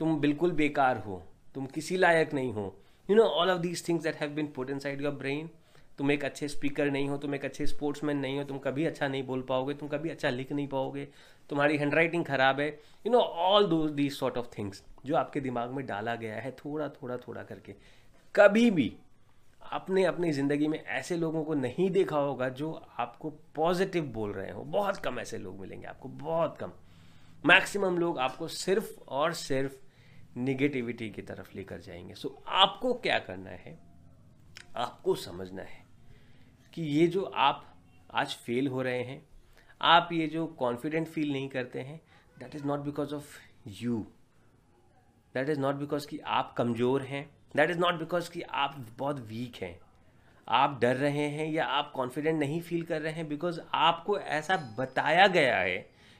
तुम 0.00 0.18
बिल्कुल 0.20 0.52
बेकार 0.52 0.98
हो, 0.98 1.22
तुम 1.54 1.66
किसी 1.66 1.96
लायक 1.96 2.34
नहीं 2.34 2.52
हो। 2.52 2.74
You 3.08 3.16
know 3.16 3.22
all 3.22 3.50
of 3.50 3.58
these 3.58 3.86
things 3.88 4.02
that 4.02 4.16
have 4.16 4.30
been 4.30 4.46
put 4.46 4.70
inside 4.78 5.02
your 5.02 5.14
brain 5.14 5.50
तुम 5.98 6.10
एक 6.10 6.24
अच्छे 6.24 6.48
स्पीकर 6.48 6.90
नहीं 6.90 7.08
हो 7.08 7.16
तुम 7.16 7.34
एक 7.34 7.44
अच्छे 7.44 7.66
स्पोर्ट्समैन 7.66 8.16
नहीं 8.16 8.38
हो 8.38 8.44
तुम 8.44 8.58
कभी 8.58 8.84
अच्छा 8.84 9.08
नहीं 9.08 9.22
बोल 9.22 9.42
पाओगे 9.42 9.74
तुम 9.74 9.88
कभी 9.88 10.10
अच्छा 10.10 10.30
लिख 10.30 10.52
नहीं 10.52 10.68
पाओगे 10.68 11.08
तुम्हारी 11.50 11.76
हैंड 11.76 11.94
राइटिंग 11.94 12.24
खराब 12.24 12.60
है 12.60 12.68
you 13.06 13.12
know 13.12 13.18
all 13.18 13.66
though 13.66 13.88
these 13.88 14.12
sort 14.12 14.36
of 14.38 14.46
things 14.58 14.82
जो 15.06 15.16
आपके 15.16 15.40
दिमाग 15.40 15.70
में 15.70 15.86
डाला 15.86 16.14
गया 16.14 16.36
है 16.36 16.50
थोड़ा 16.50 16.88
थोड़ा 16.88 17.16
थोड़ा 17.16 17.42
करके। 17.42 17.74
कभी 18.34 18.70
भी 18.70 18.92
आपने 19.62 20.04
अपनी 20.04 20.32
ज़िंदगी 20.32 20.68
में 20.68 20.84
ऐसे 20.84 21.16
लोगों 21.16 21.44
को 21.44 21.54
नहीं 21.54 21.90
देखा 21.90 22.16
होगा 22.16 22.48
जो 22.48 22.72
आपको 22.98 23.30
पॉजिटिव 23.54 24.04
बोल 24.04 24.32
रहे 24.32 24.50
हो। 24.50 24.62
बहुत 24.62 24.96
कम 24.96 25.18
ऐसे 25.20 25.38
लोग 25.38 25.60
मिलेंगे 25.60 25.86
आपको 25.86 26.08
बहुत 26.08 26.56
कम। 26.58 26.72
मैक्सिमम 27.44 27.98
लोग 27.98 28.18
आपको 28.18 28.48
सिर्फ़ 28.48 29.00
और 29.08 29.32
सिर्फ़ 29.32 29.72
निगेटिविटी 30.38 31.10
की 31.10 31.22
तरफ़ 31.22 31.56
लेकर 31.56 31.80
जाएँगे। 31.80 32.14
सो 32.14 32.28
so, 32.28 32.34
आपको 32.48 32.94
क्या 32.94 33.18
करना 33.18 33.50
है? 33.50 33.89
आपको 34.76 35.14
समझना 35.14 35.62
है 35.62 35.82
कि 36.74 36.82
ये 36.82 37.06
जो 37.06 37.22
आप 37.24 37.64
आज 38.14 38.34
फेल 38.36 38.68
हो 38.68 38.82
रहे 38.82 39.02
हैं, 39.02 39.22
आप 39.80 40.08
ये 40.12 40.26
जो 40.26 40.46
कॉन्फिडेंट 40.58 41.08
फील 41.08 41.32
नहीं 41.32 41.48
करते 41.48 41.80
हैं 41.80 42.00
that 42.38 42.54
is 42.54 42.64
not 42.64 42.80
because 42.80 43.14
of 43.14 43.38
you 43.82 43.98
that 45.34 45.48
is 45.48 45.60
not 45.60 45.74
because 45.74 46.06
कि 46.08 46.18
आप 46.18 46.54
कमज़ोर 46.58 47.02
हैं 47.02 47.24
दैट 47.56 47.70
इज़ 47.70 47.78
नॉट 47.78 47.94
बिकॉज़ 47.94 48.30
कि 48.30 48.42
आप 48.42 48.76
बहुत 48.98 49.20
वीक 49.20 49.62
हैं. 49.62 49.78
आप 50.48 50.78
डर 50.82 50.96
रहे 50.96 51.26
हैं 51.28 51.46
या 51.46 51.64
आप 51.64 51.92
कॉन्फिडेंट 51.96 52.38
नहीं 52.40 52.60
फील 52.60 52.82
कर 52.82 53.00
रहे 53.00 53.12
हैं 53.12 53.28
बिकॉज़ 53.28 53.60
आपको 53.74 54.18
ऐसा 54.18 54.56
बताया 54.78 55.26
गया 55.26 55.56
है 55.56 55.78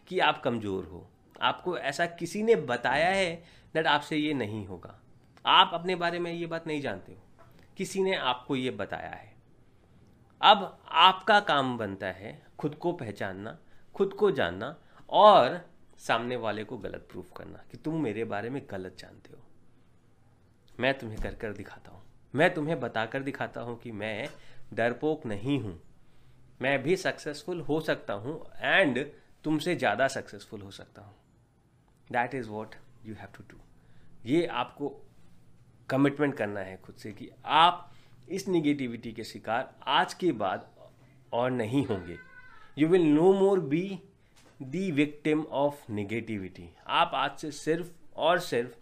कि 0.08 0.18
आप 0.18 0.42
कमज़ोर 0.42 0.84
हो. 0.84 1.06
आपको 1.40 1.76
ऐसा 1.78 2.06
किसी 2.06 2.42
ने 2.42 2.54
बताया 2.56 3.08
है 3.08 3.34
दैट 3.74 3.86
आपसे 3.86 4.16
ये 4.16 4.34
नहीं 4.34 4.66
होगा. 4.66 4.94
आप 5.44 5.70
अपने 5.74 5.96
बारे 5.96 6.18
में 6.18 6.32
ये 6.32 6.46
बात 6.46 6.66
नहीं 6.66 6.80
जानते 6.80 7.12
हो. 7.12 7.18
किसी 7.80 8.02
ने 8.02 8.14
आपको 8.14 8.56
ये 8.56 8.70
बताया 8.70 9.10
है। 9.10 9.32
अब 10.40 10.78
आपका 11.02 11.38
काम 11.40 11.76
बनता 11.78 12.06
है 12.06 12.32
खुद 12.58 12.74
को 12.74 12.92
पहचानना, 12.92 13.56
खुद 13.94 14.12
को 14.12 14.30
जानना 14.30 14.76
और 15.08 15.60
सामने 15.98 16.36
वाले 16.36 16.64
को 16.64 16.78
गलत 16.78 17.06
प्रूफ 17.10 17.30
करना 17.36 17.64
कि 17.70 17.76
तुम 17.76 18.02
मेरे 18.02 18.24
बारे 18.24 18.50
में 18.50 18.62
गलत 18.70 18.96
जानते 18.98 19.32
हो। 19.32 19.42
मैं 20.80 20.92
तुम्हें 20.98 21.20
कर 21.20 21.34
कर 21.34 21.52
दिखाता 21.52 21.92
हूँ। 21.92 22.02
मैं 22.34 22.52
तुम्हें 22.54 22.80
बताकर 22.80 23.22
दिखाता 23.22 23.60
हूँ 23.60 23.78
कि 23.78 23.92
मैं 23.92 24.28
डरपोक 24.74 25.26
नहीं 25.26 25.58
हूँ। 25.60 25.78
मैं 26.62 26.82
भी 26.82 26.96
सक्सेसफुल 26.98 27.60
हो 27.60 27.80
सकता 27.80 28.14
हूँ 28.14 28.40
एंड 28.56 29.06
तुमसे 29.44 29.76
ज़्यादा 29.76 30.08
सक्सेसफुल 30.08 30.62
हो 30.62 30.70
सकता 30.70 31.02
हूँ। 31.02 31.14
That 32.10 32.34
is 32.34 32.48
what 32.48 32.74
you 33.04 33.14
have 33.14 33.36
to 33.38 33.44
do 33.50 33.60
ये 34.26 34.46
आपको 34.46 34.98
कमिटमेंट 35.90 36.34
करना 36.34 36.60
है 36.60 36.76
खुद 36.76 36.94
से 36.94 37.12
कि 37.12 37.30
आप 37.44 37.90
इस 38.28 38.48
निगेटिविटी 38.48 39.12
के 39.12 39.24
शिकार 39.24 39.74
आज 39.88 40.14
के 40.14 40.32
बाद 40.32 40.68
और 41.32 41.50
नहीं 41.50 41.84
होंगे। 41.86 42.16
You 42.78 42.88
will 42.88 43.06
no 43.06 43.32
more 43.32 43.60
be 43.60 43.98
the 44.60 44.90
victim 44.92 45.42
of 45.42 45.90
negativity 45.92 46.68
आप 46.86 47.10
आज 47.14 47.38
से 47.38 47.50
सिर्फ़ 47.52 47.90
और 48.16 48.38
सिर्फ़ 48.40 48.76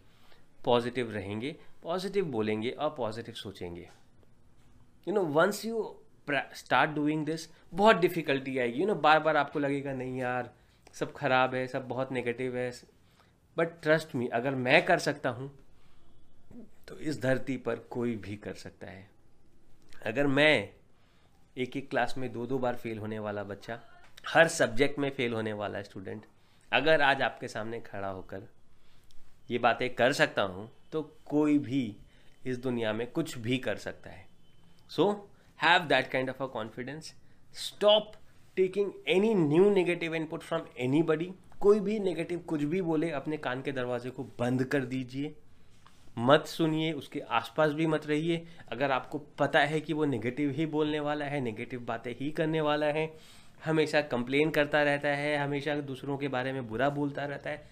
पॉजिटिव 0.64 1.12
रहेंगे 1.12 1.54
पॉजिटिव 1.82 2.24
बोलेंगे 2.24 2.70
और 2.70 2.94
पॉजिटिव 2.96 3.34
सोचेंगे। 3.34 3.88
You 5.08 5.14
know 5.14 5.22
once 5.22 5.64
you 5.64 5.94
start 6.30 6.90
doing 6.90 7.24
this 7.26 7.48
बहुत 7.74 7.96
डिफिकल्टी 7.96 8.58
आएगी। 8.58 8.80
यू 8.80 8.86
नो 8.86 8.94
बार 8.94 9.20
बार 9.20 9.36
आपको 9.36 9.58
लगेगा, 9.58 9.92
नहीं 9.92 10.18
यार, 10.18 10.50
सब 10.94 11.12
खराब 11.12 11.54
है, 11.54 11.66
सब 11.66 11.88
बहुत 11.88 12.12
नेगेटिव 12.12 12.56
है। 12.56 12.70
बट 13.56 13.80
ट्रस्ट 13.82 14.14
मी 14.14 14.26
अगर 14.28 14.54
मैं 14.54 14.84
कर 14.84 14.98
सकता 14.98 15.30
हूँ 15.30 15.50
तो 16.88 16.98
इस 17.00 17.20
धरती 17.22 17.56
पर 17.56 17.76
कोई 17.90 18.14
भी 18.16 18.36
कर 18.36 18.54
सकता 18.54 18.86
है। 18.86 19.08
अगर 20.06 20.26
मैं 20.26 20.68
एक 21.56 21.76
एक 21.76 21.88
क्लास 21.90 22.14
में 22.18 22.30
दो 22.32 22.46
दो 22.46 22.58
बार 22.58 22.76
फेल 22.76 22.98
होने 22.98 23.18
वाला 23.18 23.42
बच्चा, 23.44 23.78
हर 24.28 24.48
सब्जेक्ट 24.48 24.98
में 24.98 25.10
फेल 25.10 25.32
होने 25.32 25.52
वाला 25.52 25.82
स्टूडेंट 25.82 26.26
अगर 26.72 27.02
आज 27.02 27.22
आपके 27.22 27.48
सामने 27.48 27.80
खड़ा 27.80 28.08
होकर 28.08 28.48
ये 29.50 29.58
बातें 29.58 29.88
कर 29.94 30.12
सकता 30.12 30.42
हूँ 30.42 30.68
तो 30.92 31.02
कोई 31.26 31.58
भी 31.58 31.96
इस 32.46 32.58
दुनिया 32.58 32.92
में 32.92 33.06
कुछ 33.10 33.36
भी 33.38 33.58
कर 33.58 33.76
सकता 33.76 34.10
है। 34.10 34.26
So 34.90 35.10
have 35.58 35.86
that 35.88 36.10
kind 36.10 36.30
of 36.30 36.42
a 36.42 36.46
confidence 36.46 37.12
stop 37.56 38.12
taking 38.56 38.92
any 39.08 39.34
new 39.34 39.70
negative 39.70 40.14
input 40.14 40.42
from 40.42 40.66
any 40.78 41.32
कोई 41.60 41.80
भी 41.80 41.98
नेगेटिव 41.98 42.38
कुछ 42.38 42.62
भी 42.62 42.80
बोले, 42.82 43.10
अपने 43.10 43.36
कान 43.36 43.62
के 43.62 43.72
दरवाजे 43.72 44.10
को 44.10 44.24
बंद 44.38 44.64
कर 44.64 44.84
दीजिए। 44.84 45.34
मत 46.18 46.46
सुनिए, 46.46 46.92
उसके 46.92 47.20
आसपास 47.20 47.72
भी 47.72 47.86
मत 47.86 48.06
रहिए। 48.06 48.46
अगर 48.72 48.90
आपको 48.90 49.18
पता 49.38 49.60
है 49.60 49.80
कि 49.80 49.92
वो 49.92 50.04
नेगेटिव 50.04 50.50
ही 50.50 50.66
बोलने 50.66 51.00
वाला 51.00 51.24
है 51.24 51.40
नेगेटिव 51.40 51.80
बातें 51.80 52.14
ही 52.20 52.30
करने 52.30 52.60
वाला 52.60 52.86
है, 52.86 53.12
हमेशा 53.64 54.00
कंप्लेन 54.00 54.50
करता 54.50 54.82
रहता 54.82 55.08
है, 55.08 55.36
हमेशा 55.36 55.74
दूसरों 55.74 56.16
के 56.18 56.28
बारे 56.28 56.52
में 56.52 56.66
बुरा 56.68 56.88
बोलता 56.90 57.24
रहता 57.24 57.50
है 57.50 57.66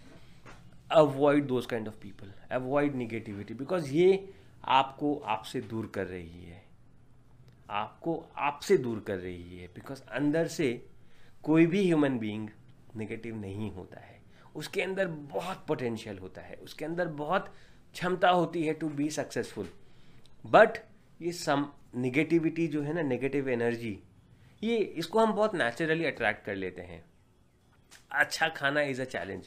avoid 0.90 1.46
those 1.46 1.66
kind 1.66 1.88
of 1.88 1.94
people 1.94 2.32
avoid 2.52 2.94
negativity 2.94 3.54
because 3.54 3.90
ये 3.90 4.34
आपको 4.64 5.14
आपसे 5.26 5.60
दूर 5.60 5.90
कर 5.94 6.06
रही 6.06 6.44
है। 6.44 6.64
आपको 7.70 8.14
आपसे 8.36 8.76
दूर 8.76 9.00
कर 9.06 9.16
रही 9.16 9.58
है 9.58 9.66
बिकॉज़ 9.66 10.02
अंदर 10.02 10.46
से 10.46 10.86
कोई 11.42 11.66
भी 11.66 11.84
ह्यूमन 11.84 12.18
बीइंग 12.18 12.48
नेगेटिव 12.96 13.36
नहीं 13.36 13.70
होता 13.70 14.00
है। 14.00 14.20
उसके 14.54 14.82
अंदर 14.82 15.08
बहुत 15.08 15.64
पोटेंशियल 15.68 16.18
होता 16.18 16.40
है, 16.40 16.54
उसके 16.54 16.84
अंदर 16.84 17.08
बहुत 17.08 17.52
क्षमता 17.96 18.30
होती 18.30 18.62
है 18.62 18.72
टू 18.74 18.88
बी 18.88 19.08
सक्सेसफुल 19.10 19.68
बट 20.46 20.78
ये 21.20 21.32
सम 21.32 21.66
निगेटिविटी 21.96 22.66
जो 22.68 22.82
है 22.82 22.92
ना 22.92 23.02
नेगेटिव 23.02 23.48
एनर्जी 23.48 23.98
ये 24.62 24.76
इसको 24.76 25.20
हम 25.20 25.32
बहुत 25.32 25.54
नेचुरली 25.54 26.04
अट्रैक्ट 26.04 26.44
कर 26.44 26.54
लेते 26.54 26.82
हैं। 26.82 27.04
अच्छा 28.12 28.48
खाना 28.48 28.80
इज़ 28.82 29.00
अ 29.02 29.04
चैलेंज 29.04 29.46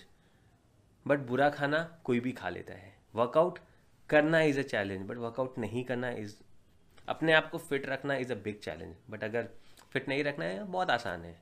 बट 1.05 1.19
बुरा 1.27 1.49
खाना 1.49 1.79
कोई 2.03 2.19
भी 2.19 2.31
खा 2.31 2.49
लेता 2.49 2.73
है। 2.73 2.93
वर्कआउट 3.15 3.59
करना 4.09 4.41
is 4.41 4.59
a 4.59 4.63
challenge 4.63 5.05
but 5.07 5.17
workout 5.17 5.57
नहीं 5.57 5.83
करना 5.83 6.09
इज़ 6.09 6.35
अपने 7.07 7.33
आप 7.33 7.49
को 7.49 7.57
फिट 7.57 7.85
रखना 7.85 8.15
is 8.15 8.33
a 8.33 8.35
big 8.35 8.59
challenge 8.59 8.95
but 9.09 9.23
अगर 9.23 9.47
फिट 9.91 10.09
नहीं 10.09 10.23
रखना 10.23 10.45
है, 10.45 10.63
बहुत 10.63 10.89
आसान 10.89 11.25
है। 11.25 11.37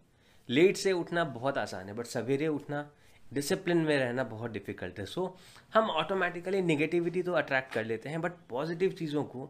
लेट 0.50 0.78
से 0.78 0.92
उठना 0.94 1.24
बहुत 1.24 1.58
आसान 1.58 1.88
है 1.88 1.94
बट 1.94 2.06
सवेरे 2.06 2.48
उठना 2.48 2.90
डिसिप्लिन 3.34 3.78
में 3.78 3.98
रहना 3.98 4.24
बहुत 4.24 4.52
डिफ़िकल्ट 4.52 5.00
है। 5.00 5.06
सो 5.06 5.22
so, 5.22 5.74
हम 5.74 5.90
ऑटोमेटिकली 5.92 6.62
निगेटिविटी 6.62 7.24
तो 7.24 7.34
अट्रैक्ट 7.34 7.74
कर 7.74 7.86
लेते 7.86 8.10
हैं 8.10 8.22
बट 8.22 8.32
पॉजिटिव 8.50 8.92
चीज़ों 9.00 9.24
को 9.24 9.50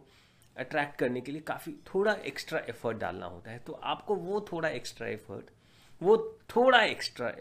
अट्रैक्ट 0.55 0.97
करने 0.99 1.21
के 1.21 1.31
लिए 1.31 1.41
काफ़ी 1.41 1.71
थोड़ा 1.87 2.13
एक्स्ट्रा 2.25 2.59
एफर्ट 2.69 2.97
डालना 2.97 3.25
होता 3.25 3.51
है। 3.51 3.59
तो 3.59 3.73
आपको 3.73 4.15
वो 4.15 4.45
थोड़ा 4.51 4.69
एक्स्ट्रा 4.69 5.07
एफर्ट 5.07 5.49
वो 6.01 6.17
थोड़ा 6.49 6.81
एक्स्ट्रा 6.81 7.31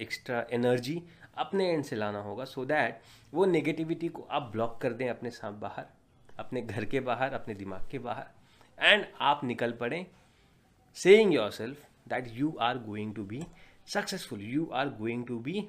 एक्स्ट्रा 0.00 0.44
एनर्जी 0.52 1.02
अपने 1.36 1.68
एंड 1.70 1.84
से 1.84 1.96
लाना 1.96 2.20
होगा 2.22 2.44
सो 2.44 2.60
so 2.60 2.68
दैट 2.68 3.00
वो 3.34 3.44
नेगेटिविटी 3.46 4.08
को 4.08 4.26
आप 4.30 4.50
ब्लॉक 4.52 4.78
कर 4.80 4.92
दें 4.92 5.08
अपने 5.08 5.30
साथ 5.30 5.52
बाहर 5.60 5.86
अपने 6.38 6.62
घर 6.62 6.84
के 6.84 7.00
बाहर 7.00 7.32
अपने 7.32 7.54
दिमाग 7.54 7.88
के 7.90 7.98
बाहर। 7.98 8.26
एंड 8.78 9.06
आप 9.20 9.44
निकल 9.44 9.72
पड़ें 9.72 10.06
saying 10.96 11.34
yourself 11.50 11.84
that 12.08 12.28
you 12.32 12.54
are 12.60 12.78
going 12.78 13.14
to 13.14 13.24
be 13.24 13.42
successful. 13.94 14.38
You 14.38 14.70
are 14.72 14.88
going 15.00 15.26
to 15.30 15.42
be 15.48 15.64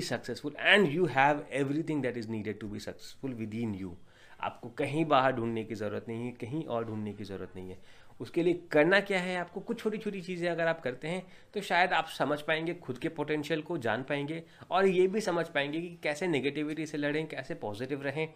successful 0.00 0.54
and 0.58 0.88
you 0.88 1.06
have 1.06 1.46
everything 1.52 2.02
that 2.02 2.16
is 2.16 2.28
needed 2.28 2.60
to 2.60 2.68
be 2.68 2.78
successful 2.78 3.34
within 3.54 3.74
you 3.74 3.96
आपको 4.40 4.68
कहीं 4.68 5.04
बाहर 5.04 5.32
ढूँढने 5.32 5.64
की 5.64 5.74
ज़रूरत 5.74 6.04
नहीं 6.08 6.24
है 6.26 6.32
कहीं 6.32 6.64
और 6.64 6.84
ढूँढने 6.84 7.12
की 7.12 7.24
ज़रूरत 7.24 7.52
नहीं 7.56 7.70
है। 7.70 7.78
उसके 8.20 8.42
लिए 8.42 8.62
करना 8.72 9.00
क्या 9.00 9.20
है? 9.20 9.36
आपको 9.36 9.60
कुछ 9.60 9.80
छोटी 9.80 9.98
छोटी 9.98 10.20
चीज़ें 10.20 10.50
अगर 10.50 10.66
आप 10.66 10.80
करते 10.80 11.08
हैं 11.08 11.26
तो 11.54 11.60
शायद 11.60 11.92
आप 11.92 12.08
समझ 12.08 12.40
पाएँगे 12.40 12.74
खुद 12.74 12.98
के 12.98 13.08
पोटेंशियल 13.08 13.62
को 13.62 13.78
जान 13.78 14.02
पाएँगे 14.02 14.44
और 14.70 14.86
ये 14.86 15.06
भी 15.06 15.20
समझ 15.20 15.46
पाएँगे 15.46 15.80
कि 15.80 15.98
कैसे 16.02 16.26
नेगेटिविटी 16.26 16.86
से 16.86 16.98
लड़ें 16.98 17.26
कैसे 17.26 17.54
पॉजिटिव 17.54 18.02
रहें 18.02 18.34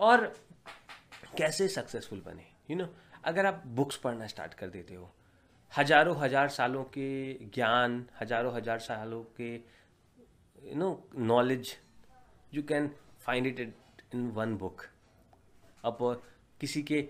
और 0.00 0.26
कैसे 1.38 1.68
सक्सेसफुल 1.68 2.22
बने 2.26 2.42
यू 2.42 2.76
you 2.76 2.78
नो 2.78 2.84
know, 2.84 3.20
अगर 3.24 3.46
आप 3.46 3.62
बुक्स 3.66 3.96
पढ़ना 3.96 4.26
स्टार्ट 4.26 4.54
कर 4.54 4.68
देते 4.68 4.94
हो 4.94 5.10
हज़ारों 5.78 6.16
हज़ार 6.16 6.48
सालों 6.48 6.82
के 6.94 7.32
ज्ञान, 7.54 8.04
हज़ारों 8.20 8.54
हज़ार 8.54 8.78
सालों 8.80 9.22
के 9.36 9.52
you 9.52 10.74
know 10.76 10.88
knowledge 11.16 11.76
you 12.52 12.62
can 12.62 12.90
find 13.20 13.46
it 13.46 13.60
in 14.14 14.28
one 14.30 14.56
book 14.56 14.82
अब 15.84 15.98
किसी 16.60 16.82
के 16.82 17.08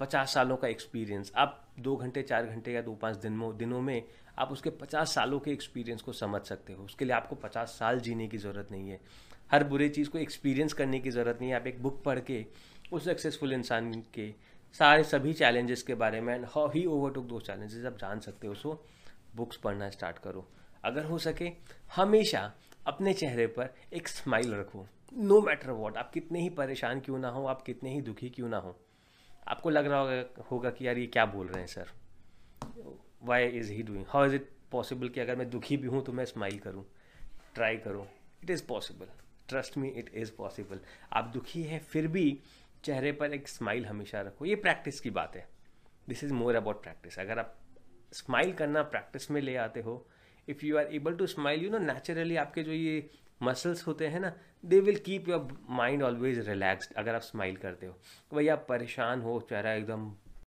पचास 0.00 0.34
सालों 0.34 0.56
का 0.56 0.68
एक्सपीरियंस 0.68 1.32
आप 1.36 1.62
दो 1.80 1.94
घंटे, 1.96 2.22
चार 2.22 2.46
घंटे 2.46 2.72
या 2.72 2.82
दो 2.82 2.94
पाँच 2.94 3.16
दिन 3.16 3.32
में, 3.32 3.56
दिनों 3.56 3.80
में 3.80 4.02
आप 4.38 4.52
उसके 4.52 4.70
पचास 4.70 5.14
सालों 5.14 5.38
के 5.40 5.50
एक्सपीरियंस 5.50 6.02
को 6.02 6.12
समझ 6.12 6.40
सकते 6.42 6.72
हो। 6.72 6.84
उसके 6.84 7.04
लिए 7.04 7.14
आपको 7.14 7.36
पचास 7.36 7.76
साल 7.78 8.00
जीने 8.00 8.26
की 8.28 8.38
ज़रूरत 8.38 8.68
नहीं 8.72 8.90
है। 8.90 9.00
हर 9.50 9.64
बुरे 9.64 9.88
चीज़ 9.88 10.10
को 10.10 10.18
एक्सपीरियंस 10.18 10.72
करने 10.72 11.00
की 11.00 11.10
ज़रूरत 11.10 11.38
नहीं 11.40 11.50
है। 11.50 11.56
आप 11.56 11.66
एक 11.66 11.82
बुक 11.82 12.02
पढ़ 12.04 12.20
के 12.20 12.44
उस 12.92 13.04
सक्सेसफुल 13.04 13.52
इंसान 13.52 13.92
के 14.14 14.28
सारे 14.74 15.04
सभी 15.04 15.32
चैलेंजेस 15.34 15.82
के 15.82 15.94
बारे 15.94 16.20
में 16.20 16.34
and 16.34 16.44
how 16.48 16.68
he 16.70 16.84
overtook 16.86 17.24
the 17.26 17.40
challenges 17.40 17.84
आप 17.84 17.96
जान 17.98 18.20
सकते 18.20 18.46
हो 18.46 18.54
सो 18.54 18.72
बुक्स 19.36 19.56
पढ़ना 19.56 19.88
स्टार्ट 19.90 20.18
करो। 20.18 20.46
अगर 20.84 21.04
हो 21.04 21.18
सके, 21.18 21.50
हमेशा 21.96 22.40
अपने 22.86 23.12
चेहरे 23.14 23.46
पर 23.48 23.74
एक 23.92 24.08
स्माइल 24.08 24.54
रखो। 24.54 24.86
नो 25.12 25.40
मैटर 25.40 25.70
वॉट 25.70 25.96
आप 25.96 26.10
कितने 26.12 26.40
ही 26.40 26.48
परेशान 26.50 27.00
क्यों 27.00 27.18
ना 27.18 27.28
हो, 27.28 27.44
आप 27.46 27.62
कितने 27.62 27.94
ही 27.94 28.00
दुखी 28.00 28.28
क्यों 28.30 28.48
ना 28.48 28.58
हो। 28.58 28.76
आपको 29.48 29.70
लग 29.70 29.86
रहा 29.86 30.00
होगा 30.00 30.44
होगा 30.50 30.70
कि 30.70 30.86
यार 30.86 30.98
ये 30.98 31.06
क्या 31.06 31.24
बोल 31.26 31.46
रहे 31.46 31.60
हैं 31.60 31.66
sir 31.66 31.92
why 33.24 33.46
is 33.48 33.72
he 33.72 33.82
doing 33.82 34.04
how 34.08 34.26
is 34.26 34.34
it 34.34 34.50
possible 34.72 35.08
कि 35.08 35.20
अगर 35.20 35.36
मैं 35.36 35.48
दुखी 35.50 35.76
भी 35.76 35.88
हूँ 35.88 36.04
तो 36.04 36.12
मैं 36.12 36.24
स्माइल 36.24 36.58
करूँ? 36.58 36.84
ट्राई 37.54 37.76
करूँ। 37.78 38.04
It 38.42 38.50
is 38.50 38.66
possible 38.68 39.06
trust 39.48 39.78
me 39.78 39.88
it 39.90 40.10
is 40.14 40.30
possible 40.38 40.80
आप 41.12 41.30
दुखी 41.34 41.62
हैं, 41.62 41.80
फिर 41.80 42.06
भी 42.08 42.38
चेहरे 42.86 43.12
पर 43.12 43.34
एक 43.34 43.48
स्माइल 43.48 43.86
हमेशा 43.86 44.20
रखो। 44.22 44.44
ये 44.44 44.54
प्रैक्टिस 44.56 45.00
की 45.00 45.10
बात 45.10 45.36
है। 45.36 45.46
This 46.08 46.24
is 46.24 46.32
more 46.32 46.54
about 46.54 46.82
practice 46.82 47.18
अगर 47.18 47.38
आप 47.38 47.56
स्माइल 48.12 48.52
करना 48.52 48.82
प्रैक्टिस 48.90 49.30
में 49.30 49.40
ले 49.40 49.56
आते 49.56 49.80
हो 49.80 49.94
if 50.48 50.64
you 50.66 50.76
are 50.78 50.94
able 50.94 51.14
to 51.16 51.26
smile 51.26 51.64
you 51.64 51.70
know 51.70 51.78
naturally 51.78 52.36
आपके 52.36 52.62
जो 52.62 52.72
ये 52.72 53.08
मसल्स 53.42 53.86
होते 53.86 54.06
हैं 54.06 54.20
ना 54.20 54.32
they 54.64 54.78
will 54.80 54.98
keep 55.06 55.28
your 55.28 55.48
mind 55.70 56.02
always 56.02 56.48
relaxed 56.48 56.94
अगर 56.94 57.14
आप 57.14 57.20
स्माइल 57.22 57.56
करते 57.56 57.86
हो। 57.86 57.98
वही 58.32 58.48
आप 58.48 58.66
परेशान 58.68 59.20
हो, 59.20 59.40
चेहरा 59.50 59.72
एकदम 59.72 60.10